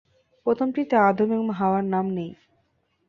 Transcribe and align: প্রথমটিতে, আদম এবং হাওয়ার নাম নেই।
প্রথমটিতে, 0.45 0.95
আদম 1.01 1.29
এবং 1.31 1.47
হাওয়ার 1.51 1.83
নাম 1.85 2.05
নেই। 2.09 2.31